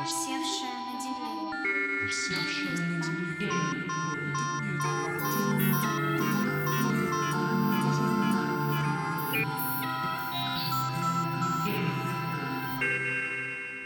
[0.00, 0.12] На на.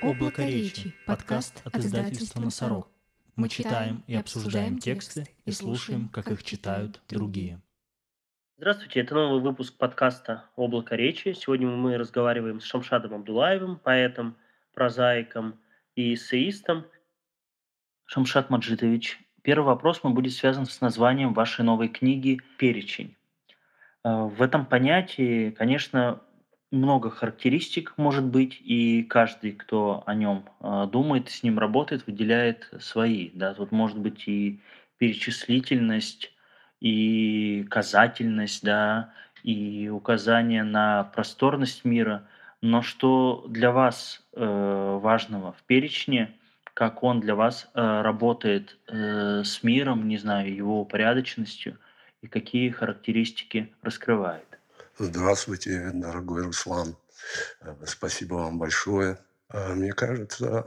[0.03, 0.95] Облако речи.
[1.05, 2.89] Подкаст от издательства «Носорог».
[3.35, 7.61] Мы читаем и обсуждаем тексты и слушаем, как их читают другие.
[8.57, 11.33] Здравствуйте, это новый выпуск подкаста «Облако речи».
[11.33, 14.37] Сегодня мы разговариваем с Шамшадом Абдулаевым, поэтом,
[14.75, 15.59] прозаиком
[15.97, 16.87] и эссеистом.
[18.07, 23.17] Шамшад Маджитович, первый вопрос мой будет связан с названием вашей новой книги «Перечень».
[24.05, 26.21] Э, В этом понятии, конечно,
[26.71, 32.69] много характеристик может быть, и каждый, кто о нем э, думает, с ним работает, выделяет
[32.81, 33.31] свои.
[33.33, 33.55] Да?
[33.55, 34.61] Тут может быть и
[34.99, 36.33] перечислительность,
[36.81, 42.29] и казательность, да, и указание на просторность мира.
[42.65, 46.35] Но что для вас э, важного в перечне,
[46.73, 51.79] как он для вас э, работает э, с миром, не знаю, его упорядоченностью,
[52.23, 54.47] и какие характеристики раскрывает?
[54.97, 56.97] Здравствуйте, дорогой Руслан.
[57.61, 59.19] Э, Спасибо вам большое.
[59.51, 60.67] Э, Мне кажется,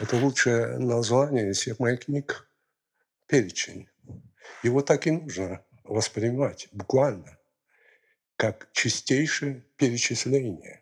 [0.00, 2.48] это лучшее название из всех моих книг–
[3.28, 3.88] перечень.
[4.64, 7.38] Его так и нужно воспринимать буквально,
[8.34, 10.79] как чистейшее перечисление.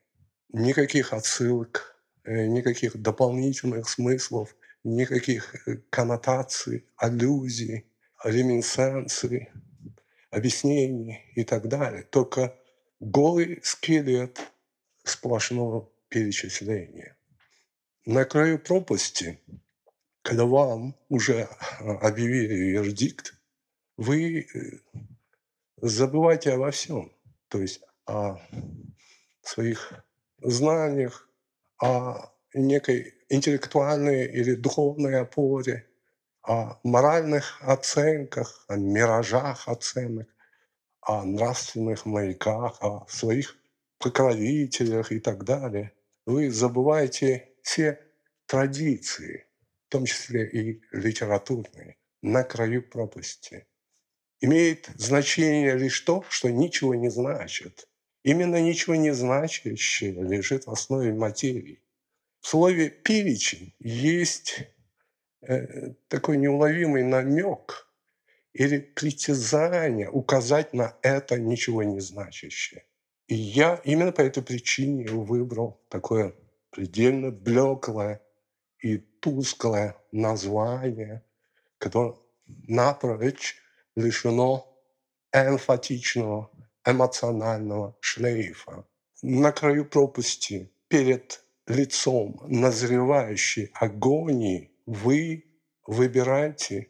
[0.50, 7.86] Никаких отсылок, э, никаких дополнительных смыслов, никаких э, коннотаций, аллюзий,
[8.24, 9.50] реминсценций,
[10.30, 12.02] объяснений и так далее.
[12.02, 12.58] Только
[13.00, 14.40] голый скелет
[15.04, 17.16] сплошного перечисления.
[18.06, 19.40] На краю пропасти,
[20.22, 21.42] когда вам уже
[21.80, 23.34] а, объявили вердикт,
[23.96, 24.46] вы э,
[25.76, 27.12] забываете обо всем.
[27.48, 28.38] То есть о
[29.42, 29.92] своих
[30.40, 31.28] знаниях,
[31.80, 35.86] о некой интеллектуальной или духовной опоре,
[36.42, 40.28] о моральных оценках, о миражах оценок,
[41.00, 43.56] о нравственных маяках, о своих
[43.98, 45.92] покровителях и так далее.
[46.26, 48.00] Вы забываете все
[48.46, 49.46] традиции,
[49.86, 53.66] в том числе и литературные, на краю пропасти.
[54.40, 57.88] Имеет значение лишь то, что ничего не значит.
[58.22, 61.80] Именно ничего не значащее лежит в основе материи.
[62.40, 64.60] В слове «перечень» есть
[65.42, 67.88] э, такой неуловимый намек
[68.52, 72.84] или притязание указать на это ничего не значащее.
[73.28, 76.34] И я именно по этой причине выбрал такое
[76.70, 78.20] предельно блеклое
[78.80, 81.22] и тусклое название,
[81.78, 82.14] которое
[82.46, 83.56] напрочь
[83.96, 84.66] лишено
[85.32, 86.50] эмфатичного,
[86.88, 88.86] эмоционального шлейфа.
[89.22, 95.44] На краю пропасти, перед лицом назревающей агонии, вы
[95.86, 96.88] выбираете,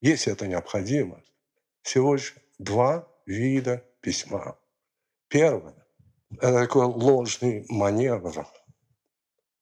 [0.00, 1.22] если это необходимо,
[1.82, 4.58] всего лишь два вида письма.
[5.28, 5.86] Первое–
[6.40, 8.48] это такой ложный маневр,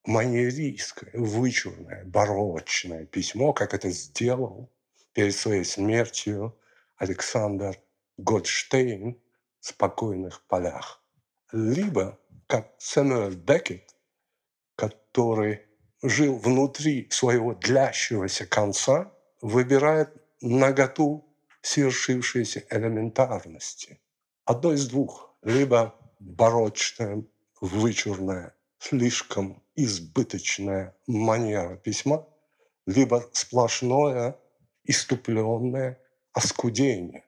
[0.05, 4.71] манеристское, вычурное, барочное письмо, как это сделал
[5.13, 6.57] перед своей смертью
[6.97, 7.77] Александр
[8.17, 9.21] Годштейн
[9.59, 11.03] «Спокойных полях».
[11.51, 13.95] Либо, как Сэмюэл Беккет,
[14.75, 15.61] который
[16.01, 19.11] жил внутри своего длящегося конца,
[19.41, 20.09] выбирает
[20.41, 21.25] наготу
[21.61, 23.99] свершившейся элементарности.
[24.45, 25.35] Одно из двух.
[25.41, 27.23] Либо барочная,
[27.61, 32.27] вычурная, слишком избыточная манера письма,
[32.85, 34.37] либо сплошное
[34.83, 35.99] иступленное
[36.33, 37.25] оскудение.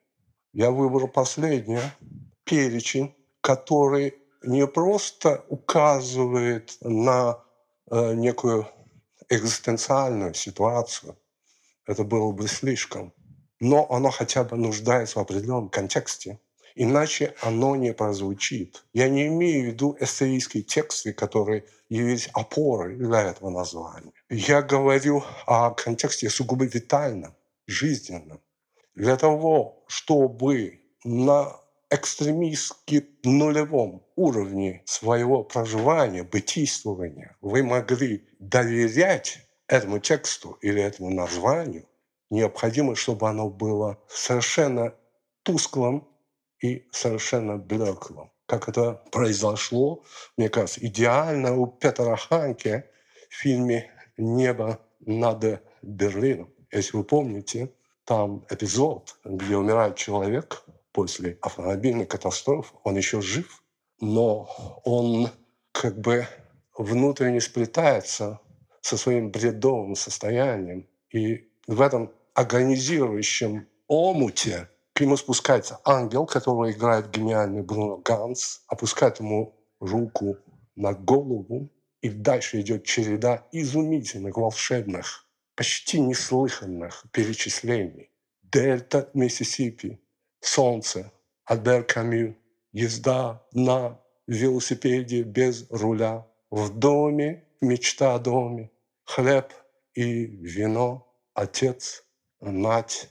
[0.52, 1.82] Я выбрал последнее,
[2.52, 7.42] перечень, который не просто указывает на
[7.90, 8.68] э, некую
[9.30, 11.16] экзистенциальную ситуацию,
[11.86, 13.14] это было бы слишком,
[13.58, 16.40] но оно хотя бы нуждается в определенном контексте,
[16.74, 18.84] иначе оно не прозвучит.
[18.92, 24.12] Я не имею в виду эссеистские тексты, которые явились опорой для этого названия.
[24.28, 27.34] Я говорю о контексте сугубо витальном,
[27.66, 28.42] жизненном.
[28.94, 31.61] Для того, чтобы на
[31.92, 41.86] экстремистски нулевом уровне своего проживания, бытийствования вы могли доверять этому тексту или этому названию,
[42.30, 44.94] необходимо, чтобы оно было совершенно
[45.42, 46.08] тусклым
[46.62, 48.30] и совершенно блеклым.
[48.46, 50.02] Как это произошло,
[50.38, 52.90] мне кажется, идеально у Петра Ханке
[53.28, 56.50] в фильме «Небо над Берлином».
[56.70, 57.70] Если вы помните,
[58.04, 63.62] там эпизод, где умирает человек после автомобильной катастрофы, он еще жив,
[64.00, 65.30] но он
[65.72, 66.26] как бы
[66.76, 68.40] внутренне сплетается
[68.80, 70.86] со своим бредовым состоянием.
[71.10, 79.20] И в этом агонизирующем омуте к нему спускается ангел, которого играет гениальный Бруно Ганс, опускает
[79.20, 80.36] ему руку
[80.76, 88.10] на голову, и дальше идет череда изумительных, волшебных, почти неслыханных перечислений.
[88.42, 90.01] Дельта Миссисипи,
[90.42, 91.10] солнце,
[91.46, 92.36] Альбер Камю,
[92.72, 98.70] езда на велосипеде без руля, в доме мечта о доме,
[99.04, 99.52] хлеб
[99.94, 102.04] и вино, отец,
[102.40, 103.10] мать,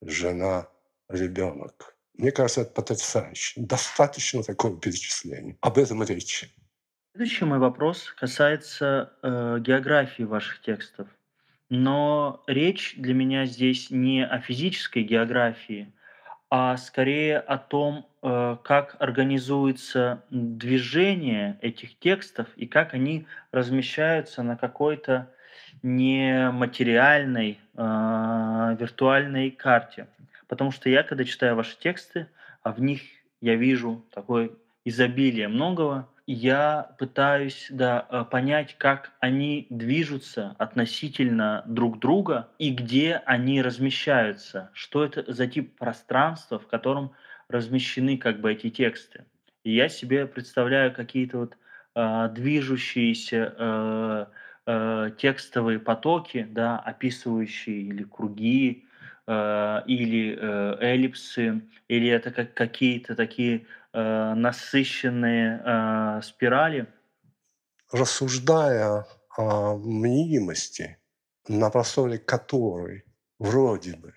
[0.00, 0.68] жена,
[1.08, 1.96] ребенок.
[2.14, 3.60] Мне кажется, это потрясающе.
[3.60, 5.56] Достаточно такого перечисления.
[5.60, 6.52] Об этом речь.
[7.12, 11.08] Следующий мой вопрос касается э, географии ваших текстов.
[11.70, 15.92] Но речь для меня здесь не о физической географии,
[16.50, 24.56] а скорее о том, э, как организуется движение этих текстов и как они размещаются на
[24.56, 25.30] какой-то
[25.82, 30.08] нематериальной, а, виртуальной карте.
[30.48, 32.26] Потому что я, когда читаю ваши тексты,
[32.62, 33.02] а в них
[33.40, 34.50] я вижу такое
[34.84, 43.22] изобилие многого, я пытаюсь да, э, понять, как они движутся относительно друг друга и где
[43.24, 47.12] они размещаются, что это за тип пространства, в котором
[47.48, 49.24] размещены как бы эти тексты.
[49.64, 51.56] И я себе представляю какие-то вот
[51.94, 54.26] э, движущиеся э,
[54.66, 58.84] э, текстовые потоки, да, описывающие или круги,
[59.28, 66.86] э, или э, эллипсы, или это как какие-то такие э, насыщенные спирали.
[67.92, 70.98] Рассуждая о мнимости,
[71.46, 73.04] на просторе которой
[73.38, 74.14] вроде бы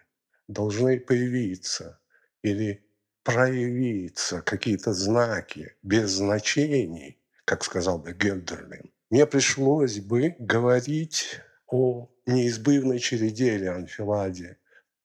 [0.48, 2.00] должны появиться
[2.42, 2.84] или
[3.24, 13.00] проявиться какие-то знаки без значений, как сказал бы Гельдерлин, мне пришлось бы говорить о неизбывной
[13.00, 14.58] череде или анфиладе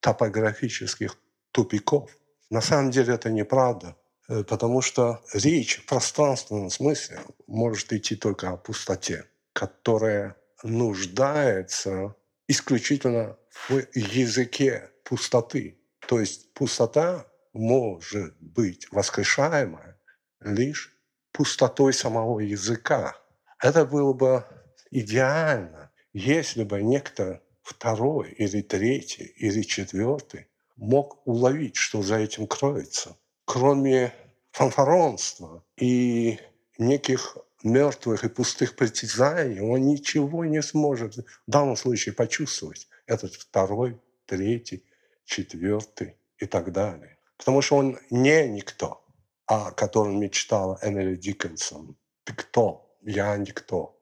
[0.06, 1.18] топографических
[1.50, 2.16] тупиков.
[2.48, 3.96] На самом деле это неправда,
[4.28, 7.18] э, потому что речь в пространственном смысле
[7.48, 12.14] может идти только о пустоте, которая нуждается
[12.46, 13.36] исключительно
[13.68, 15.76] в языке пустоты.
[16.06, 19.96] То есть пустота может быть воскрешаема
[20.40, 20.96] лишь
[21.32, 23.16] пустотой самого языка.
[23.60, 24.44] Это было бы
[24.92, 30.46] идеально, если бы некто второй или третий или четвертый
[30.76, 33.16] мог уловить, что за этим кроется.
[33.44, 34.12] Кроме
[34.52, 36.38] фанфаронства и
[36.78, 42.88] неких мертвых и пустых притязаний, он ничего не сможет в данном случае почувствовать.
[43.06, 44.84] Этот второй, третий,
[45.24, 47.18] четвертый и так далее.
[47.36, 49.04] Потому что он не никто,
[49.46, 51.96] о котором мечтала Эмили Диккенсон.
[52.22, 52.96] Ты кто?
[53.02, 54.00] Я никто.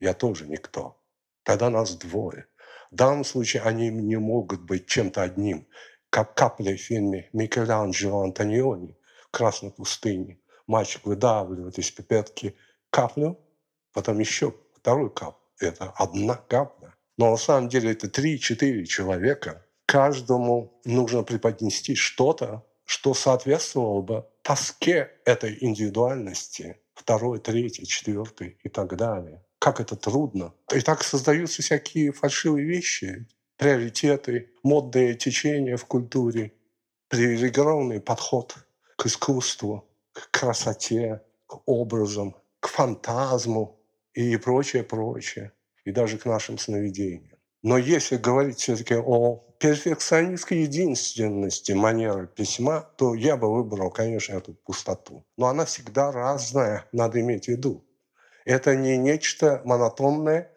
[0.00, 1.00] Я тоже никто.
[1.42, 2.46] Тогда нас двое.
[2.90, 5.66] В данном случае они не могут быть чем-то одним,
[6.10, 8.96] как капли в фильме Микеланджело Антониони
[9.26, 10.40] в «Красной пустыне».
[10.66, 12.56] Мальчик выдавливает из пипетки
[12.90, 13.38] каплю,
[13.92, 15.40] потом еще вторую каплю.
[15.58, 16.94] Это одна капля.
[17.16, 19.64] Но на самом деле это три-четыре человека.
[19.86, 28.96] Каждому нужно преподнести что-то, что соответствовало бы тоске этой индивидуальности, второй, третий, четвертый и так
[28.96, 29.44] далее.
[29.60, 30.54] Как это трудно.
[30.74, 36.54] И так создаются всякие фальшивые вещи, приоритеты, модные течения в культуре,
[37.08, 38.56] привилегированный подход
[38.96, 43.78] к искусству, к красоте, к образам, к фантазму
[44.14, 45.52] и прочее, прочее,
[45.84, 47.38] и даже к нашим сновидениям.
[47.62, 54.54] Но если говорить все-таки о перфекционистской единственности манеры письма, то я бы выбрал, конечно, эту
[54.54, 55.26] пустоту.
[55.36, 57.84] Но она всегда разная, надо иметь в виду.
[58.44, 60.50] Это не нечто монотонное,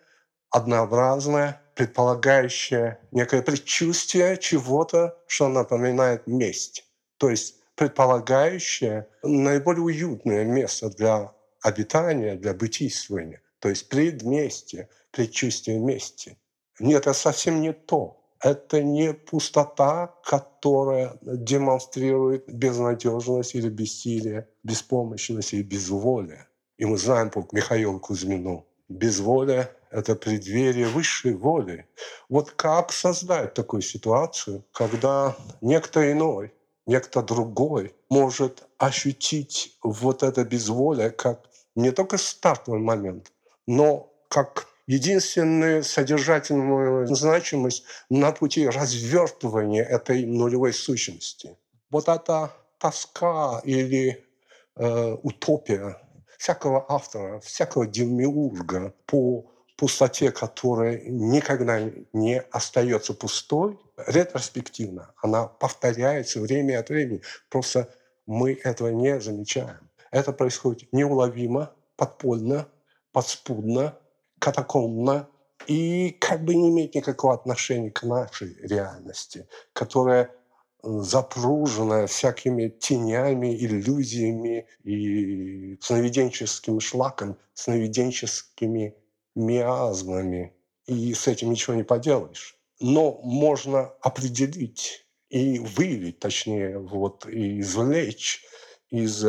[0.49, 6.85] однообразное, предполагающее некое предчувствие чего-то, что напоминает месть.
[7.17, 13.41] То есть предполагающее наиболее уютное место для обитания, для бытийствования.
[13.59, 16.37] То есть предместье, предчувствие мести.
[16.79, 25.63] Нет, это совсем не то это не пустота, которая демонстрирует безнадежность или бессилие, беспомощность и
[25.63, 26.47] безволие.
[26.77, 31.85] И мы знаем по Михаилу Кузьмину, безволие– это преддверие высшей воли.
[32.29, 36.51] Вот как создать такую ситуацию, когда некто иной,
[36.87, 43.31] некто другой может ощутить вот это безволие как не только стартовый момент,
[43.67, 51.57] но как единственную содержательную значимость на пути развертывания этой нулевой сущности.
[51.89, 54.25] Вот эта тоска или
[54.75, 56.02] э, утопия
[56.43, 61.79] всякого автора, всякого демиурга по, пустоте, которая никогда
[62.11, 67.21] не остается пустой, ретроспективно, она повторяется время от времени.
[67.49, 67.89] Просто
[68.25, 69.89] мы этого не замечаем.
[70.11, 72.67] Это происходит неуловимо, подпольно,
[73.13, 73.97] подспудно,
[74.39, 75.29] катакомбно
[75.67, 80.29] и как бы не имеет никакого отношения к нашей реальности, которая
[80.83, 88.95] запружена всякими тенями, иллюзиями и сновиденческим шлаком, сновиденческими
[89.35, 90.53] миазмами.
[90.85, 92.57] И с этим ничего не поделаешь.
[92.81, 98.43] Но можно определить и выявить, точнее, вот, и извлечь
[98.89, 99.25] из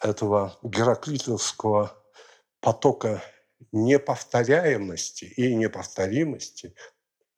[0.00, 1.92] этого гераклитовского
[2.60, 3.22] потока
[3.72, 6.74] неповторяемости и неповторимости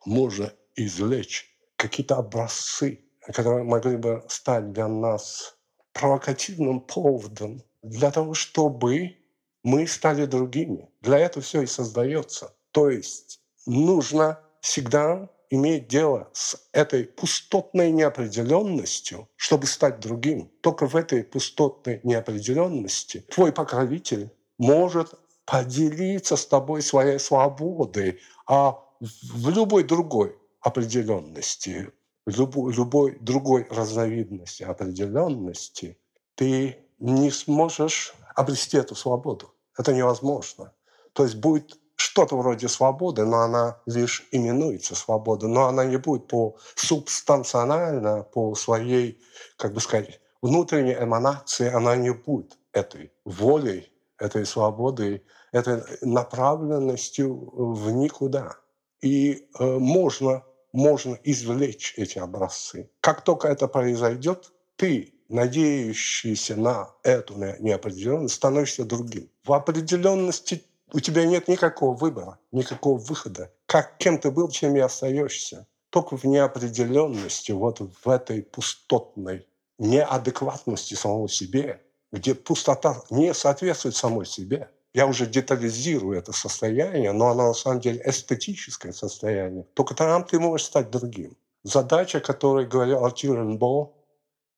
[0.04, 5.56] можно извлечь какие-то образцы, которые могли бы стать для нас
[5.92, 9.16] провокативным поводом для того, чтобы
[9.62, 10.88] мы стали другими.
[11.00, 12.54] Для этого все и создается.
[12.72, 20.50] То есть нужно всегда иметь дело с этой пустотной неопределенностью, чтобы стать другим.
[20.60, 29.50] Только в этой пустотной неопределенности твой покровитель может поделиться с тобой своей свободой, а в
[29.50, 31.90] любой другой определенности,
[32.30, 35.98] любой, любой другой разновидности определенности
[36.34, 39.52] ты не сможешь обрести эту свободу.
[39.76, 40.72] Это невозможно.
[41.12, 46.28] То есть будет что-то вроде свободы, но она лишь именуется свободой, но она не будет
[46.28, 49.20] по субстанционально, по своей,
[49.56, 57.90] как бы сказать, внутренней эманации, она не будет этой волей, этой свободой, этой направленностью в
[57.90, 58.56] никуда.
[59.02, 62.90] И э, можно, можно извлечь эти образцы.
[63.00, 69.30] Как только это произойдет, ты надеющийся на эту неопределенность, становишься другим.
[69.44, 73.52] В определенности у тебя нет никакого выбора, никакого выхода.
[73.66, 75.66] Как кем ты был, чем и остаешься.
[75.90, 79.46] Только в неопределенности, вот в этой пустотной
[79.78, 81.80] неадекватности самого себе,
[82.12, 84.68] где пустота не соответствует самой себе.
[84.92, 89.64] Я уже детализирую это состояние, но оно на самом деле эстетическое состояние.
[89.74, 91.36] Только там ты можешь стать другим.
[91.62, 93.92] Задача, которой говорил Артюр Ренбо,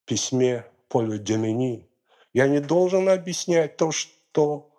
[0.07, 1.89] письме Полю Демини.
[2.33, 4.71] Я не должен объяснять то, что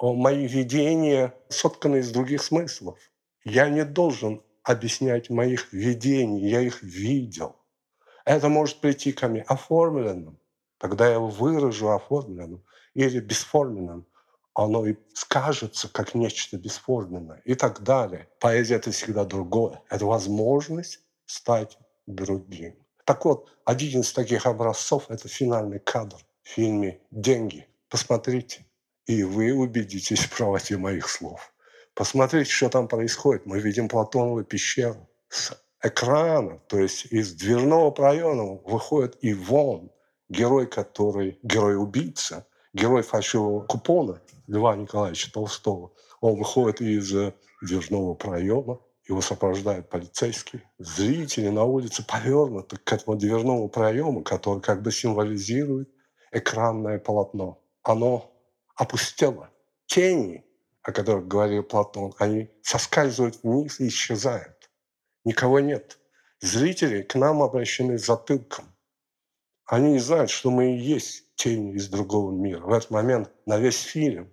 [0.00, 2.98] мои видения сотканы из других смыслов.
[3.44, 7.56] Я не должен объяснять моих видений, я их видел.
[8.24, 10.38] Это может прийти ко мне оформленным,
[10.78, 12.64] тогда я его выражу оформленным
[12.94, 14.06] или бесформенным.
[14.54, 18.28] Оно и скажется как нечто бесформенное и так далее.
[18.38, 19.82] Поэзия– это всегда другое.
[19.88, 22.76] Это возможность стать другим.
[23.04, 27.66] Так вот, один из таких образцов– это финальный кадр в фильме «Деньги».
[27.88, 28.66] Посмотрите,
[29.06, 31.52] и вы убедитесь в правоте моих слов.
[31.94, 33.46] Посмотрите, что там происходит.
[33.46, 35.08] Мы видим Платонову пещеру.
[35.28, 39.90] С экрана, то есть из дверного проема выходит Ивон,
[40.28, 45.92] герой, который герой-убийца, герой фальшивого купона Льва Николаевича Толстого.
[46.20, 47.12] Он выходит из
[47.62, 50.62] дверного проема, его сопровождают полицейские.
[50.78, 55.90] Зрители на улице повернуты к этому дверному проему, который как бы символизирует
[56.30, 57.60] экранное полотно.
[57.82, 58.32] Оно
[58.76, 59.50] опустело.
[59.86, 60.44] Тени,
[60.82, 64.70] о которых говорил Платон, они соскальзывают вниз и исчезают.
[65.24, 65.98] Никого нет.
[66.40, 68.71] Зрители к нам обращены затылком.
[69.66, 72.60] Они не знают, что мы и есть тени из другого мира.
[72.60, 74.32] В этот момент на весь фильм,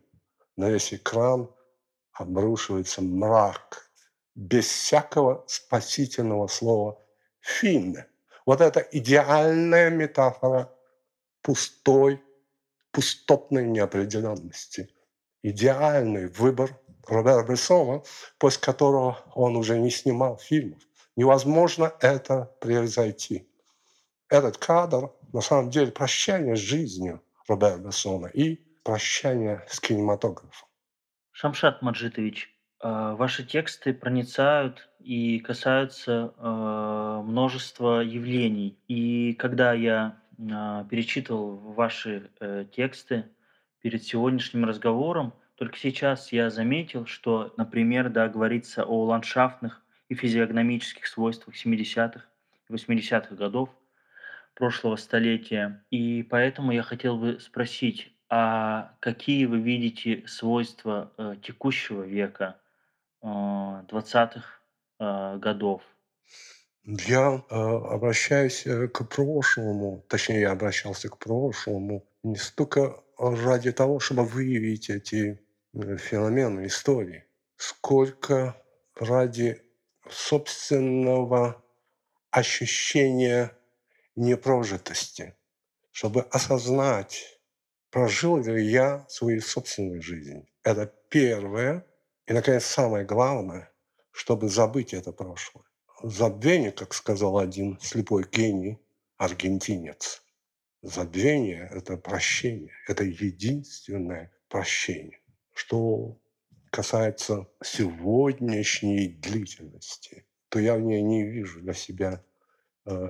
[0.57, 1.49] на весь экран
[2.13, 3.85] обрушивается мрак–
[4.39, 6.97] без всякого спасительного слова
[7.41, 8.05] «фин».
[8.45, 10.73] Вот это идеальная метафора
[11.41, 12.23] пустой,
[12.91, 14.89] пустотной неопределенности.
[15.43, 16.73] Идеальный выбор
[17.05, 18.01] Робера Брессона,
[18.37, 20.81] после которого он уже не снимал фильмов.
[21.17, 23.48] Невозможно это превзойти.
[24.29, 30.69] Этот кадр, на самом деле, прощание с жизнью Робера Брессона и прощание с кинематографом.
[31.31, 38.77] Шамшат Маджитович, а, ваши тексты проницают и касаются а, множества явлений.
[38.87, 40.21] И когда я
[40.51, 43.25] а, перечитывал ваши э, тексты
[43.81, 51.07] перед сегодняшним разговором, только сейчас я заметил, что, например, да, говорится о ландшафтных и физиогномических
[51.07, 52.21] свойствах 70-х
[52.69, 53.69] и 80-х годов
[54.59, 55.83] прошлого столетия.
[55.89, 62.57] И поэтому я хотел бы спросить, а какие вы видите свойства э, текущего века–
[63.23, 64.43] 20-х
[64.99, 65.81] а, годов?
[66.85, 73.99] Я э, обращаюсь э, к прошлому, точнее, я обращался к прошлому не столько ради того,
[73.99, 75.39] чтобы выявить эти
[75.73, 77.25] э, феномены истории,
[77.57, 78.55] сколько
[78.95, 79.61] ради
[80.09, 81.61] собственного
[82.31, 83.51] ощущения
[84.19, 85.35] непрожитости,
[85.91, 87.39] чтобы осознать,
[87.89, 90.47] прожил ли я свою собственную жизнь.
[90.63, 91.85] Это первое.
[92.27, 93.71] И, наконец, самое главное,
[94.11, 95.65] чтобы забыть это прошлое.
[96.03, 98.79] Забвение, как сказал один слепой гений,
[99.17, 100.21] аргентинец,
[100.81, 105.19] забвение– это прощение, это единственное прощение.
[105.53, 106.17] Что
[106.71, 112.23] касается сегодняшней длительности, то я в ней не вижу для себя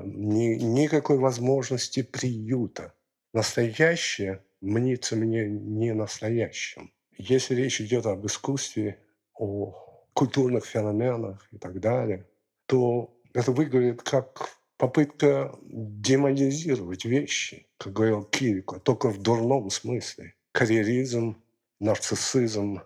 [0.04, 2.94] ни, никакой возможности приюта.
[3.34, 6.92] Настоящее мнится мне не настоящим.
[7.18, 9.00] Если речь идет об искусстве,
[9.34, 12.26] о культурных феноменах и так далее,
[12.66, 20.34] то это выглядит как попытка демонизировать вещи, как говорил Кирико, только в дурном смысле.
[20.52, 21.42] Карьеризм,
[21.80, 22.82] нарциссизм,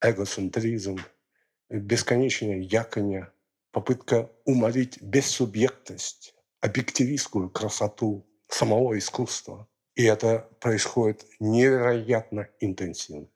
[0.00, 0.98] эгоцентризм,
[1.68, 3.30] бесконечное яконье,
[3.70, 9.68] попытка уморить бессубъектность, объективистскую красоту самого искусства.
[9.94, 13.28] И это происходит невероятно интенсивно.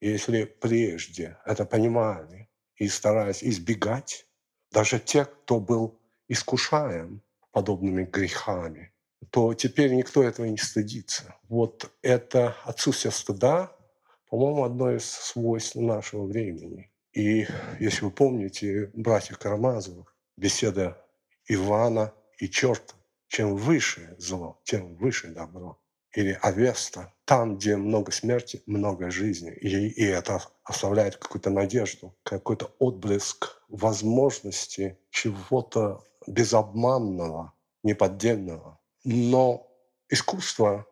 [0.00, 4.26] Если прежде это понимали и старались избегать,
[4.70, 8.92] даже те, кто был искушаем подобными грехами,
[9.30, 11.34] то теперь никто этого не стыдится.
[11.48, 13.74] Вот это отсутствие стыда,
[14.28, 16.90] по-моему, одно из свойств нашего времени.
[17.18, 17.48] И
[17.80, 21.04] если вы помните, братья Карамазовых, беседа
[21.48, 22.94] Ивана и черта,
[23.26, 25.80] чем выше зло, тем выше добро.
[26.14, 29.52] Или Авеста, там, где много смерти, много жизни.
[29.52, 38.78] И, и это оставляет какую-то надежду, какой-то отблеск возможности чего-то безобманного, неподдельного.
[39.02, 39.66] Но
[40.08, 40.86] искусство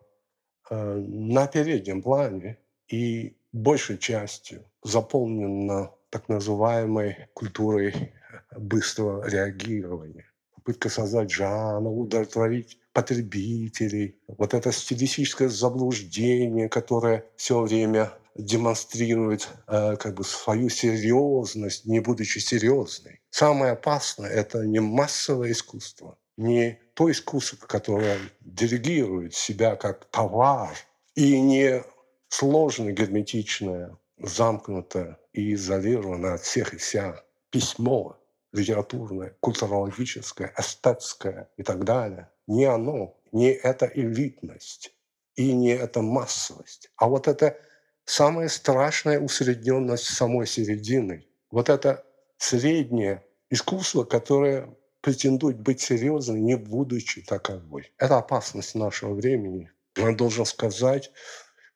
[0.70, 8.14] э, на переднем плане и большей частью заполнено так называемой культурой
[8.56, 10.26] быстрого реагирования.
[10.54, 14.16] Попытка создать жанр, удовлетворить потребителей.
[14.26, 22.38] Вот это стилистическое заблуждение, которое все время демонстрирует э, как бы свою серьезность, не будучи
[22.38, 23.20] серьезной.
[23.30, 30.74] Самое опасное– это не массовое искусство, не то искусство, которое делегирует себя как товар,
[31.14, 31.82] и не
[32.28, 38.18] сложное, герметичное, замкнутое и изолированное от всех и вся письмо
[38.52, 42.30] литературное, культурологическое, эстетское и так далее.
[42.46, 44.94] Не оно, не эта элитность
[45.34, 47.58] и не эта массовость, а вот это
[48.04, 51.26] самая страшная усредненность самой середины.
[51.50, 52.04] Вот это
[52.38, 57.92] среднее искусство, которое претендует быть серьезным, не будучи таковой.
[57.98, 59.70] Это опасность нашего времени.
[59.96, 61.10] Я должен сказать,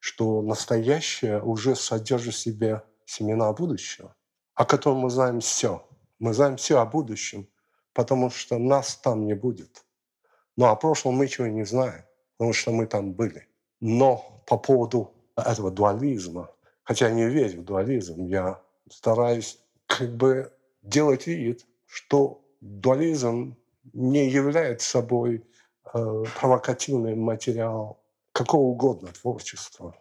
[0.00, 4.16] что настоящее уже содержит в себе семена будущего,
[4.54, 5.86] о котором мы знаем все.
[6.18, 7.48] Мы знаем все о будущем,
[7.92, 9.84] потому что нас там не будет.
[10.56, 12.04] Но о прошлом мы ничего не знаем,
[12.36, 13.48] потому что мы там были.
[13.80, 16.50] Но по поводу этого дуализма,
[16.82, 18.60] хотя я не верю в дуализм, я
[18.90, 23.56] стараюсь как бы делать вид, что дуализм
[23.92, 25.44] не является собой
[25.92, 27.99] э, провокативный материал
[28.40, 29.94] какого угодно творчества.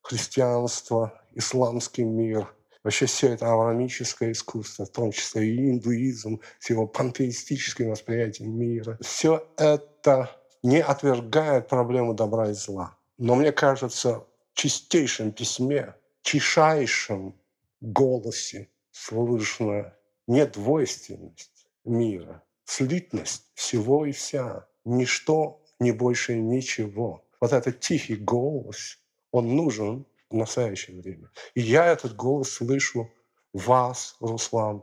[0.00, 2.46] Христианство, исламский мир,
[2.84, 8.96] вообще все это аврамическое искусство, в том числе и индуизм с его пантеистическим восприятием мира.
[9.00, 10.30] Все это
[10.62, 12.96] не отвергает проблему добра и зла.
[13.18, 14.24] Но мне кажется,
[14.54, 17.34] чистейшем письме, тишайшем
[17.80, 19.92] голосе слышно
[20.28, 27.24] недвойственность мира, слитность всего и вся, ничто, не больше ничего.
[27.40, 28.98] Вот этот тихий голос,
[29.32, 31.30] он нужен в настоящее время.
[31.54, 33.10] И я этот голос слышу
[33.52, 34.82] вас, Руслан,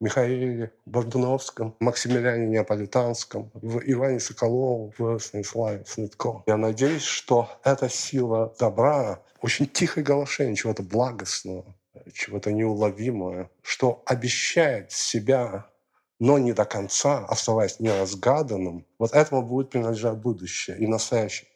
[0.00, 6.44] Михаиле Бордуновском, Максимилиане Неаполитанском, в Иване Соколову, в Станиславе Снытко.
[6.46, 11.74] Я надеюсь, что эта сила добра, очень тихое голосение чего-то благостного,
[12.12, 15.66] чего-то неуловимого, что обещает себя,
[16.20, 21.47] но не до конца, оставаясь неразгаданным, вот этому будет принадлежать будущее и настоящее.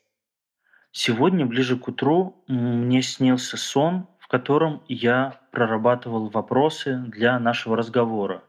[0.93, 8.43] Сегодня, ближе к утру, мне снился сон, котором я прорабатывал вопросы для нашего разговора.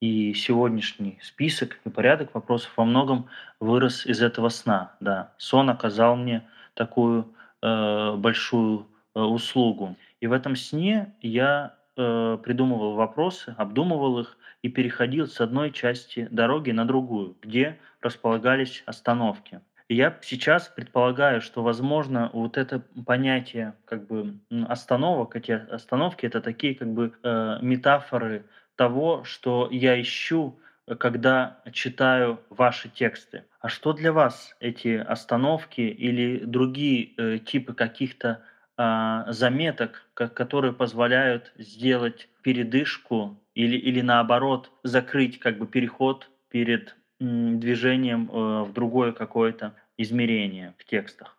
[0.00, 3.26] И сегодняшний список и порядок вопросов во многом
[3.58, 4.94] вырос из этого сна.
[5.00, 9.96] Да, сон оказал мне такую э, большую э, услугу.
[10.20, 16.28] И в этом сне я э, придумывал вопросы, обдумывал их и переходил с одной части
[16.30, 19.62] дороги на другую, где располагались остановки.
[19.88, 26.74] Я сейчас предполагаю, что, возможно, вот это понятие как бы остановок, эти остановки, это такие
[26.74, 33.44] как бы э, метафоры того, что я ищу, э, когда читаю ваши тексты.
[33.60, 38.42] А что для вас эти остановки или другие э, типы каких-то
[38.76, 46.96] а, заметок, ко- которые позволяют сделать передышку или, или наоборот закрыть как бы переход перед
[47.20, 51.36] движением э, в другое какое-то измерение в текстах.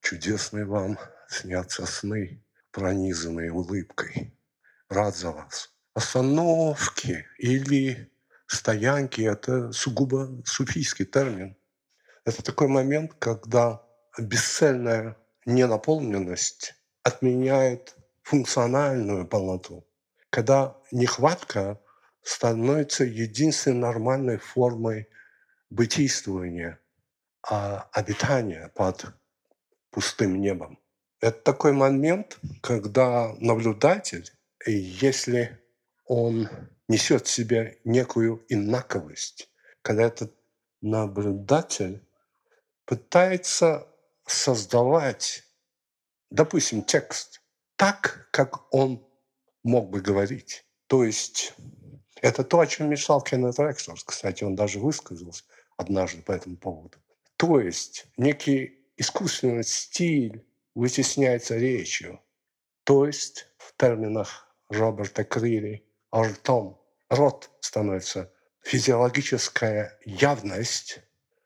[0.00, 4.32] Чудесные вам снятся сны, пронизанные улыбкой.
[4.88, 5.74] Рад за вас.
[5.94, 8.10] Остановки или
[8.46, 11.56] стоянки– это сугубо суфийский термин.
[12.24, 13.82] Это такой момент, когда
[14.18, 19.86] бесцельная ненаполненность отменяет функциональную полноту.
[20.30, 21.80] Когда нехватка
[22.22, 25.08] становится единственной нормальной формой
[25.70, 26.80] бытийствования,
[27.42, 29.06] а обитания под
[29.90, 30.78] пустым небом.
[31.20, 34.30] Это такой момент, когда наблюдатель,
[34.66, 35.58] если
[36.06, 36.48] он
[36.88, 39.50] несет в себе некую инаковость,
[39.82, 40.34] когда этот
[40.80, 42.04] наблюдатель
[42.84, 43.86] пытается
[44.26, 45.44] создавать,
[46.30, 47.42] допустим, текст
[47.76, 49.06] так, как он
[49.62, 50.64] мог бы говорить.
[50.86, 51.54] То есть
[52.20, 54.04] это то, о чем мечтал Кеннет Рексторс.
[54.04, 55.44] Кстати, он даже высказался
[55.76, 56.98] однажды по этому поводу.
[57.36, 62.20] То есть некий искусственный стиль вытесняется речью.
[62.84, 66.80] То есть в терминах Роберта Крири ртом.
[67.08, 71.00] Рот становится физиологическая явность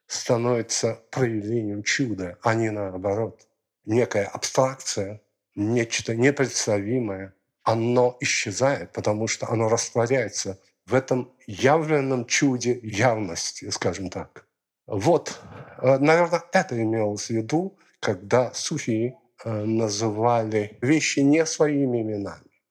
[0.06, 3.46] становится проявлением чуда, а не наоборот.
[3.84, 5.20] Некая абстракция,
[5.54, 7.33] нечто непредставимое,
[7.64, 14.46] оно исчезает, потому что оно растворяется в этом явленном чуде явности, скажем так.
[14.86, 15.40] Вот,
[15.78, 22.62] э, наверное, это имелось в виду, когда суфии э, называли вещи не своими именами.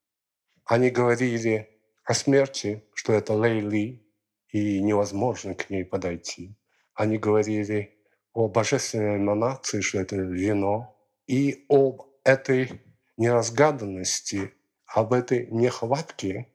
[0.65, 1.69] Они говорили
[2.05, 4.03] о смерти, что это Лейли,
[4.49, 6.55] и невозможно к ней подойти.
[6.93, 7.97] Они говорили
[8.33, 12.81] о божественной эманации, что это вино, и об этой
[13.17, 14.53] неразгаданности,
[14.93, 16.47] об этой нехватке,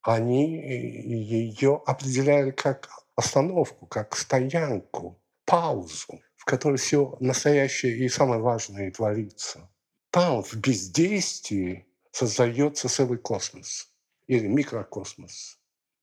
[0.00, 8.90] они ее определяли как остановку, как стоянку, паузу, в которой все настоящее и самое важное
[8.90, 9.70] творится.
[10.10, 13.90] Там, в бездействии, создается целый космос
[14.28, 15.58] или микрокосмос.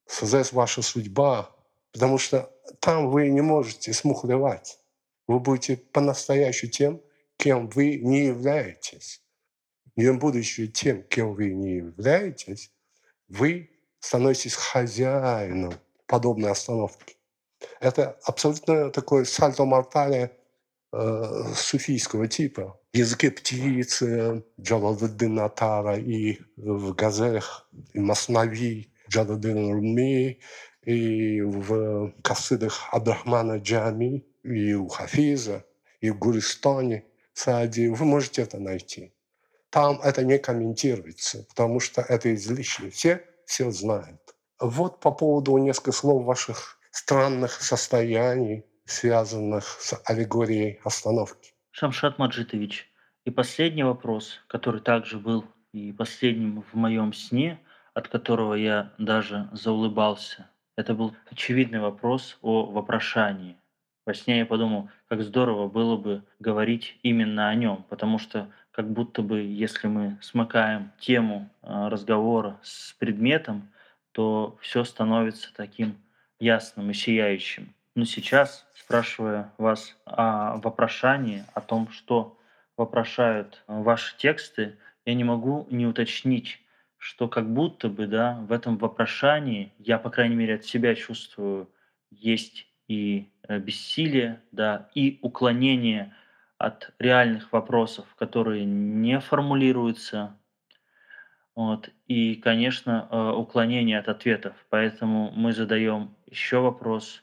[0.06, 1.50] Создается ваша судьба,
[1.92, 4.78] потому что там вы не можете смухлевать.
[5.26, 7.02] Вы будете по-настоящему тем,
[7.38, 9.21] кем вы не являетесь.
[9.96, 12.72] И будучи тем, кем вы не являетесь,
[13.28, 15.74] вы становитесь хозяином
[16.06, 17.16] подобной остановки.
[17.80, 20.36] Это абсолютно такое сальто мортале
[20.92, 22.78] э, суфийского типа.
[22.92, 30.40] Языки птицы Джалалуддин Атара и в газелях и Маснави Джалалуддин Руми
[30.84, 35.64] и в касидах Абдрахмана Джами и у Хафиза
[36.00, 37.88] и в Гуристане Саади.
[37.88, 39.14] Вы можете это найти.
[39.72, 42.90] Там это не комментируется, потому что это излишне.
[42.90, 44.20] Все все знают.
[44.60, 51.54] Вот по поводу несколько слов ваших странных состояний, связанных с аллегорией остановки.
[51.70, 52.92] Шамшат Маджитович,
[53.24, 57.58] и последний вопрос, который также был и последним в моем сне,
[57.94, 60.50] от которого я даже заулыбался.
[60.76, 63.56] Это был очевидный вопрос о вопрошании.
[64.04, 68.90] Во сне я подумал, как здорово было бы говорить именно о нем, потому что как
[68.90, 73.70] будто бы, если мы смыкаем тему а, разговора с предметом,
[74.12, 75.96] то все становится таким
[76.40, 77.74] ясным и сияющим.
[77.94, 82.38] Но сейчас, спрашивая вас о вопрошании, о том, что
[82.76, 86.60] вопрошают а, ваши тексты, я не могу не уточнить,
[86.96, 91.68] что как будто бы да, в этом вопрошании, я, по крайней мере, от себя чувствую,
[92.10, 96.14] есть и э, бессилие, да, и уклонение
[96.62, 100.38] от реальных вопросов, которые не формулируются,
[101.54, 104.54] вот, и, конечно, э, уклонение от ответов.
[104.70, 107.22] Поэтому мы задаем еще вопрос,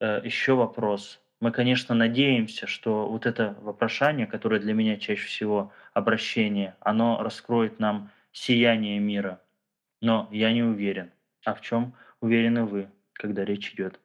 [0.00, 1.20] э, еще вопрос.
[1.40, 7.78] Мы, конечно, надеемся, что вот это вопрошание, которое для меня чаще всего обращение, оно раскроет
[7.78, 9.42] нам сияние мира.
[10.00, 11.10] Но я не уверен.
[11.44, 14.00] А в чем уверены вы, когда речь идет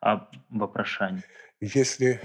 [0.00, 1.24] об вопрошании?
[1.60, 2.20] Если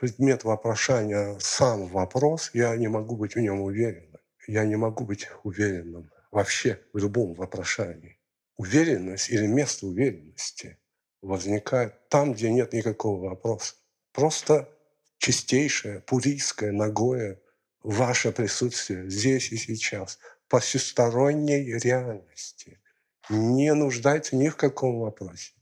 [0.00, 4.18] предмет вопрошания сам вопрос, я не могу быть в нем уверенным.
[4.46, 8.18] Я не могу быть уверенным вообще в любом вопрошании.
[8.56, 10.78] Уверенность или место уверенности
[11.20, 13.74] возникает там, где нет никакого вопроса.
[14.12, 14.70] Просто
[15.18, 17.38] чистейшее, пуристское, ногое,
[17.82, 22.80] ваше присутствие здесь и сейчас, по всесторонней реальности.
[23.28, 25.52] Не нуждается ни в каком вопросе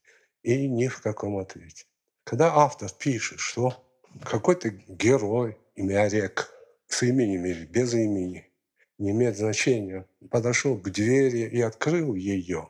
[0.42, 1.86] и ни в каком ответе.
[2.22, 3.84] Когда автор пишет, что
[4.24, 6.50] какой-то герой, имя Олег,
[6.88, 8.50] с именем или без имени,
[8.98, 12.68] не имеет значения, подошел к двери и открыл ее.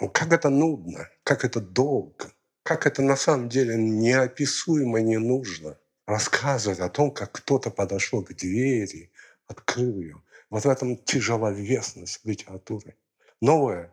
[0.00, 5.78] Ну, Как это нудно, как это долго, как это на самом деле неописуемо не нужно
[6.06, 9.10] рассказывать о том, как кто-то подошел к двери,
[9.46, 10.22] открыл ее.
[10.50, 12.96] Вот в этом тяжеловесность литературы.
[13.40, 13.92] Новое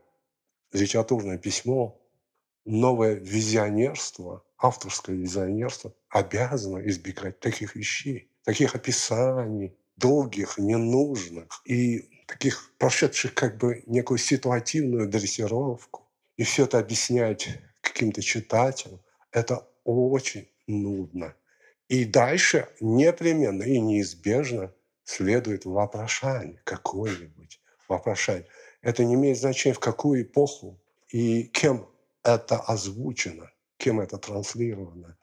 [0.71, 1.99] литературное письмо,
[2.65, 13.33] новое визионерство, авторское визионерство обязано избегать таких вещей, таких описаний, долгих, ненужных и таких прошедших
[13.33, 16.07] как бы некую ситуативную дрессировку.
[16.35, 17.49] И все это объяснять
[17.81, 18.99] каким-то читателям,
[19.31, 21.35] это очень нудно.
[21.87, 27.61] И дальше непременно и неизбежно следует вопрошание какое-нибудь.
[27.87, 28.45] Вопрошание.
[28.81, 31.89] Это не имеет значения, в какую эпоху и кем
[32.23, 35.17] это озвучено, кем это транслировано.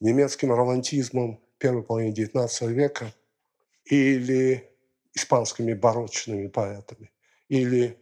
[0.00, 3.12] Немецким романтизмом первой половины XIX века
[3.84, 4.70] или
[5.14, 7.10] испанскими барочными поэтами,
[7.48, 7.98] или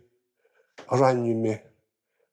[0.89, 1.63] ранними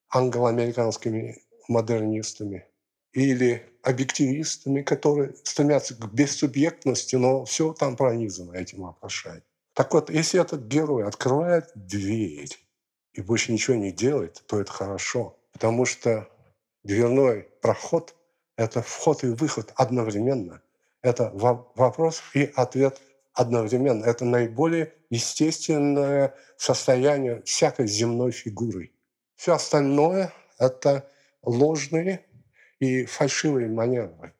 [0.10, 2.66] англо-американскими модернистами,
[3.14, 9.44] или объективистами, которые стремятся к бессубъектности, но все там пронизано этим вопрошанием.
[9.74, 12.58] Так вот, если этот герой открывает дверь
[13.14, 16.30] и больше ничего не делает, то это хорошо, потому что
[16.84, 18.16] дверной проход–
[18.58, 20.62] это вход и выход одновременно.
[21.02, 23.02] Это во- вопрос и ответ
[23.34, 24.06] одновременно.
[24.06, 28.92] Это наиболее естественное состояние всякой земной фигуры.
[29.36, 31.10] Все остальное– это
[31.42, 32.26] ложные
[32.80, 34.34] и фальшивые маневры.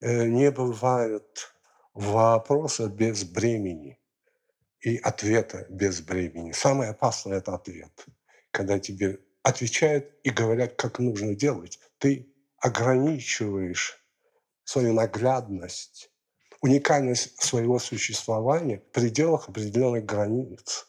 [0.00, 1.54] Э, Не бывает
[1.94, 3.98] вопроса без бремени
[4.80, 6.52] и ответа без бремени.
[6.52, 8.04] Самое опасное– это ответ.
[8.50, 14.02] Когда тебе отвечают и говорят, как нужно делать, ты ограничиваешь
[14.64, 16.10] свою наглядность,
[16.62, 20.88] уникальность своего существования в пределах определенных границ.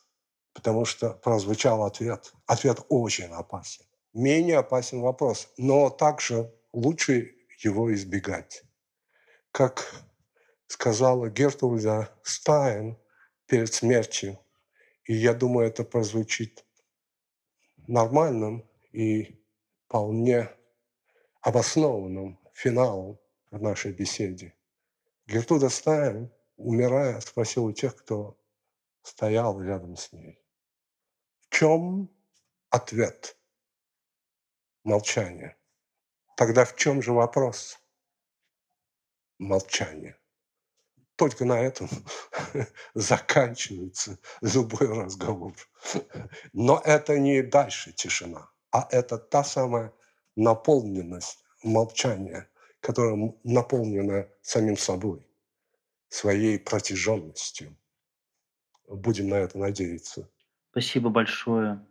[0.53, 2.33] Потому что прозвучал ответ.
[2.45, 3.83] Ответ очень опасен.
[4.13, 8.63] Менее опасен вопрос, но также лучше его избегать.
[9.51, 9.93] Как
[10.67, 12.97] сказала Гертруда Стайн
[13.47, 14.39] перед смертью,
[15.03, 16.64] и я думаю, это прозвучит
[17.87, 19.41] нормальным и
[19.85, 20.49] вполне
[21.41, 23.19] обоснованным финалом
[23.51, 24.53] в нашей беседе.
[25.27, 28.37] Гертуда Стайн, умирая, спросила у тех, кто
[29.01, 30.39] стоял рядом с ней,
[31.39, 32.09] в чем
[32.69, 33.37] ответ?
[34.83, 35.57] Молчание.
[36.35, 37.79] Тогда в чем же вопрос?
[39.37, 40.17] Молчание.
[41.15, 41.87] Только на этом
[42.93, 45.53] заканчивается любой разговор.
[46.51, 49.93] Но это не дальше тишина, а это та самая
[50.35, 52.49] наполненность молчания,
[52.81, 55.25] которая наполнена самим собой,
[56.09, 57.77] своей протяженностью.
[58.87, 60.29] Будем на это надеяться.
[60.71, 61.85] Спасибо большое,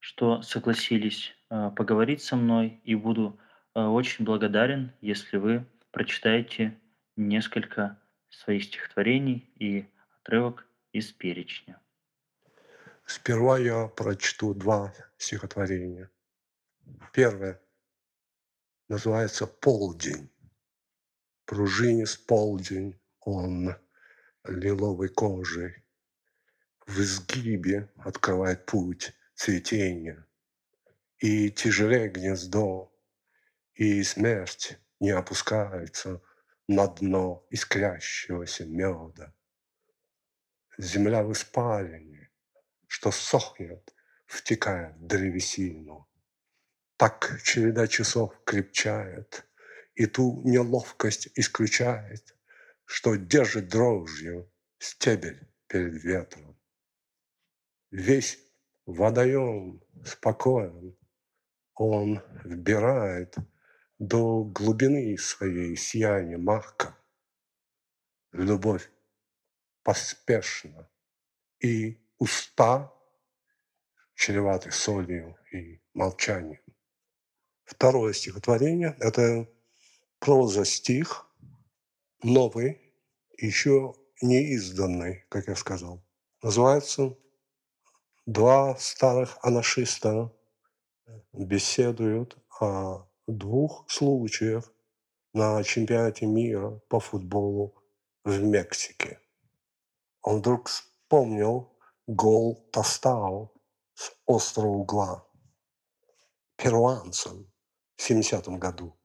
[0.00, 3.38] что согласились э, поговорить со мной, и буду
[3.74, 6.78] э, очень благодарен, если вы прочитаете
[7.16, 7.99] несколько
[8.30, 9.86] своих стихотворений и
[10.20, 11.80] отрывок из перечня.
[13.06, 16.10] Сперва я прочту два стихотворения.
[17.12, 17.60] Первое
[18.88, 20.30] называется «Полдень».
[21.44, 23.74] Пружинист полдень, он
[24.44, 25.82] лиловой кожей
[26.86, 30.26] в изгибе открывает путь цветения.
[31.18, 32.92] И тяжелее гнездо,
[33.74, 36.22] и смерть не опускается
[36.70, 39.34] на дно искрящегося меда.
[40.78, 42.30] Земля в испарине,
[42.86, 43.92] что сохнет,
[44.26, 46.08] втекая в древесину.
[46.96, 49.44] Так череда часов крепчает,
[49.96, 52.36] и ту неловкость исключает,
[52.84, 56.56] что держит дрожью стебель перед ветром.
[57.90, 58.38] Весь
[58.86, 60.96] водоем спокоен,
[61.74, 63.34] он вбирает
[64.00, 66.96] до глубины своей сияние мака.
[68.32, 68.90] Любовь
[69.82, 70.88] поспешно,
[71.60, 72.92] и уста
[74.14, 76.62] чреваты солью и молчанием.
[77.64, 79.46] Второе стихотворение– это
[80.18, 81.26] проза стих,
[82.22, 82.94] новый,
[83.36, 86.02] еще не изданный, как я сказал.
[86.42, 87.18] Называется
[88.24, 90.34] «Два старых анашиста
[91.34, 94.72] беседуют о двух случаях
[95.32, 97.74] на чемпионате мира по футболу
[98.24, 99.20] в Мексике.
[100.22, 101.72] Он вдруг вспомнил
[102.06, 103.52] гол Тостау
[103.94, 105.26] с острого угла
[106.56, 107.50] перуанцам
[107.96, 108.96] в 70-м году.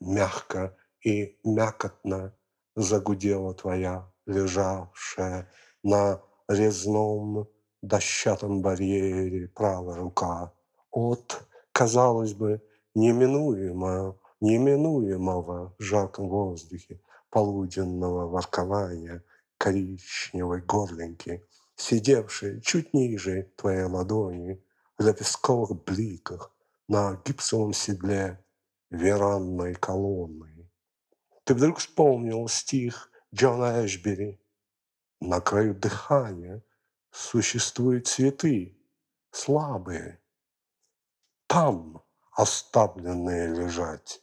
[0.00, 2.36] Мягко и мякотно
[2.76, 5.50] загудела твоя лежавшая
[5.82, 7.48] на резном
[7.82, 10.52] дощатом барьере правая рука
[10.90, 11.48] от,
[11.80, 12.60] казалось бы,
[12.94, 19.24] неминуемого, неминуемого в жарком воздухе полуденного воркования
[19.56, 21.42] коричневой горлинки,
[21.76, 24.62] сидевшей чуть ниже твоей ладони
[24.98, 26.54] в лепестковых бликах
[26.86, 28.44] на гипсовом седле
[28.90, 30.70] веранной колонны.
[31.44, 34.38] Ты вдруг вспомнил стих Джона Эшбери
[35.22, 36.62] «На краю дыхания
[37.10, 38.76] существуют цветы,
[39.30, 40.20] слабые,
[41.50, 44.22] там оставленные лежать».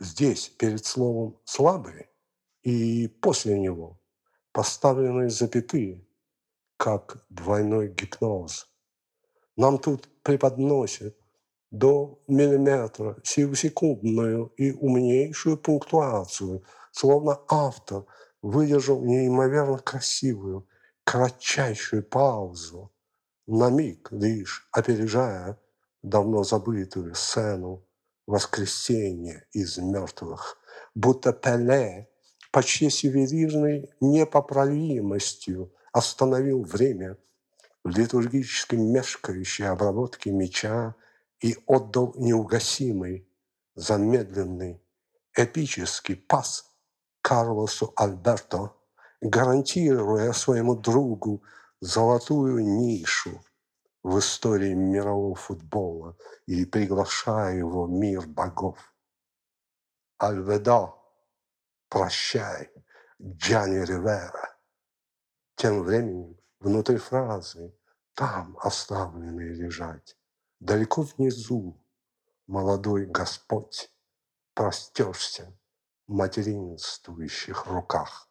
[0.00, 2.08] Здесь перед словом «слабые»
[2.62, 4.00] и после него
[4.52, 6.06] поставлены запятые,
[6.78, 8.66] как двойной гипноз.
[9.56, 11.18] Нам тут преподносят
[11.70, 18.06] до миллиметра сиюсекундную и умнейшую пунктуацию, словно автор
[18.40, 20.66] выдержал неимоверно красивую,
[21.04, 22.90] кратчайшую паузу,
[23.46, 25.58] на миг лишь опережая
[26.02, 27.84] давно забытую сцену
[28.26, 30.58] воскресения из мертвых,
[30.94, 32.08] будто Пеле
[32.50, 37.18] почти с ювелирной непоправимостью остановил время
[37.84, 40.94] в литургической мешкающей обработке меча
[41.40, 43.28] и отдал неугасимый,
[43.74, 44.80] замедленный,
[45.34, 46.70] эпический пас
[47.22, 48.72] Карлосу Альберто,
[49.20, 51.42] гарантируя своему другу
[51.82, 53.42] золотую нишу
[54.04, 56.16] в истории мирового футбола
[56.46, 58.78] и приглашая его в мир богов.
[60.16, 60.94] Альведо,
[61.88, 62.70] прощай,
[63.20, 64.56] Джани Ривера.
[65.56, 67.76] Тем временем внутри фразы
[68.14, 70.16] там оставленные лежать,
[70.60, 71.84] далеко внизу
[72.46, 73.90] молодой Господь
[74.54, 75.52] простерся
[76.06, 78.28] в материнствующих руках.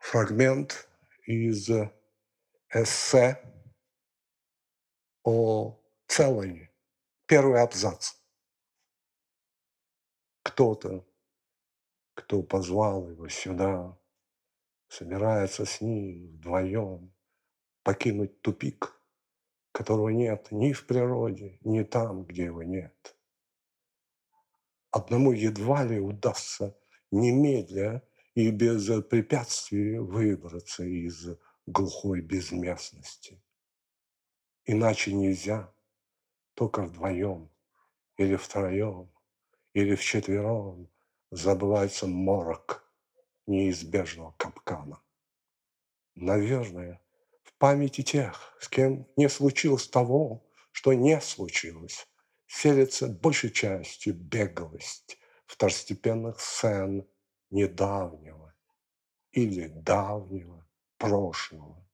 [0.00, 0.86] Фрагмент
[1.26, 1.70] из
[2.70, 3.40] эссе
[5.24, 6.70] о целой,
[7.26, 8.14] первый абзац.
[10.42, 11.06] Кто-то,
[12.14, 13.98] кто позвал его сюда,
[14.88, 17.14] собирается с ним вдвоем
[17.82, 19.00] покинуть тупик,
[19.72, 23.16] которого нет ни в природе, ни там, где его нет.
[24.90, 26.78] Одному едва ли удастся
[27.10, 28.02] немедля
[28.34, 31.28] и без препятствий выбраться из
[31.70, 33.42] глухой безместности.
[34.64, 35.72] Иначе нельзя,
[36.54, 37.50] только вдвоем
[38.16, 39.10] или втроем,
[39.74, 40.90] или вчетвером
[41.30, 42.84] забывается морок
[43.46, 45.00] неизбежного капкана.
[46.14, 47.00] Наверное,
[47.42, 52.08] в памяти тех, с кем не случилось того, что не случилось,
[52.46, 57.06] селится большей частью беглость второстепенных сцен
[57.50, 58.54] недавнего
[59.32, 60.67] или давнего
[60.98, 61.86] прошлого,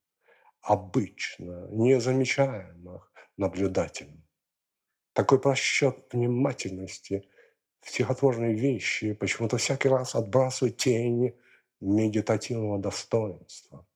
[0.61, 4.25] обычно незамечаемых наблюдателем.
[5.13, 7.29] Такой просчет внимательности
[7.81, 11.35] в стихотворные вещи почему-то всякий раз отбрасывает тень
[11.81, 13.87] медитативного достоинства.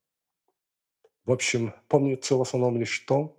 [1.25, 3.35] В общем, помнится в основном лишь то,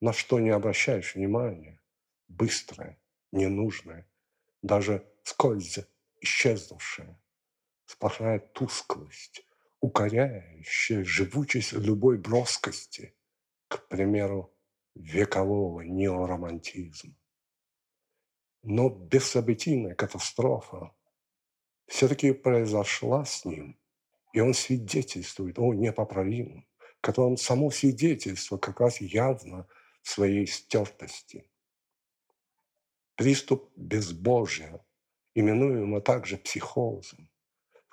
[0.00, 1.80] на что не обращаешь внимания,
[2.28, 2.98] быстрое,
[3.32, 4.06] ненужное,
[4.62, 5.78] даже скользь
[6.20, 7.18] исчезнувшее,
[7.86, 9.46] сплошная тусклость,
[9.84, 13.14] укоряющая живучесть любой броскости,
[13.68, 14.50] к примеру,
[14.94, 17.14] векового неоромантизма.
[18.62, 20.94] Но бессобытийная катастрофа
[21.86, 23.78] все-таки произошла с ним,
[24.32, 26.66] и он свидетельствует о непоправимом,
[27.02, 29.68] котором само свидетельство как раз явно
[30.00, 31.46] в своей стертости.
[33.16, 34.82] Приступ безбожия,
[35.34, 37.28] именуемого также психозом,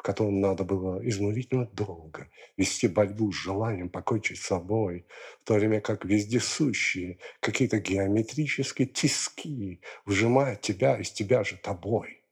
[0.02, 2.28] в котором надо было изнурительно долго.
[2.58, 5.06] Вести борьбу с желанием покончить с собой,
[5.42, 12.24] в то время как вездесущие какие-то геометрические тиски вжимают тебя из тебя же тобой,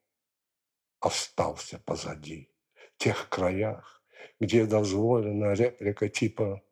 [1.00, 2.50] остался позади,
[2.96, 4.04] в тех краях,
[4.40, 6.64] где дозволена реплика типа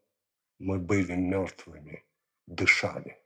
[0.57, 2.05] «мы были мертвыми,
[2.47, 3.19] дышали»,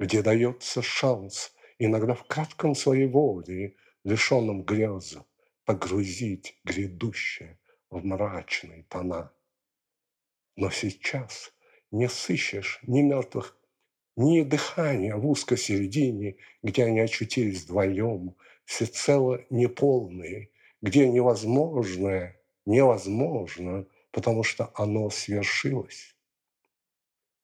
[0.00, 5.26] где дается шанс иногда в кратком своей воле, лишенном греза,
[5.68, 7.58] погрузить грядущее
[7.90, 9.30] в мрачные тона.
[10.56, 11.52] Но сейчас
[11.90, 13.54] не сыщешь ни мертвых,
[14.16, 20.50] ни дыхания в узкой середине, где они очутились вдвоем всецело неполный,
[20.80, 26.16] где невозможное невозможно, потому что оно свершилось.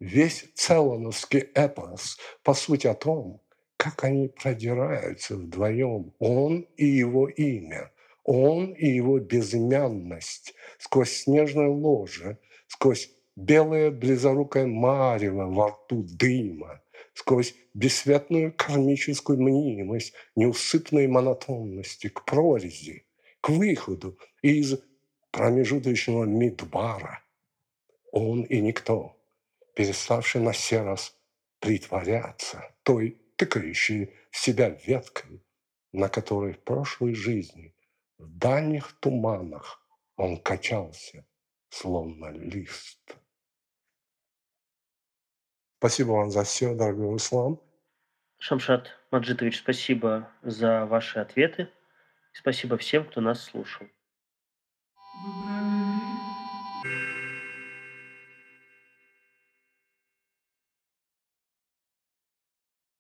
[0.00, 3.42] Весь целоновский эпос, по сути, о том,
[3.76, 7.90] как они продираются вдвоем, он и его имя,
[8.24, 17.54] он и его безымянность, сквозь снежное ложе, сквозь белое близорукое марево во рту дыма, сквозь
[17.74, 23.04] бесцветную кармическую мнимость неусыпной монотонности к прорези,
[23.40, 24.80] к выходу из
[25.30, 27.20] промежуточного мидбара.
[28.10, 29.16] Он и никто,
[29.74, 31.14] переставший на сей раз
[31.58, 35.42] притворяться, той тыкающей себя веткой,
[35.92, 37.73] на которой в прошлой жизни,
[38.18, 39.80] в дальних туманах
[40.16, 41.26] он качался,
[41.68, 43.16] словно лист.
[45.78, 47.60] Спасибо вам за все, дорогой Ислам.
[48.38, 51.70] Шамшат Маджитович, спасибо за ваши ответы.
[52.32, 53.86] Спасибо всем, кто нас слушал.